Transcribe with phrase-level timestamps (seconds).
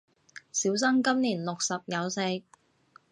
[0.51, 2.21] 小生今年六十有四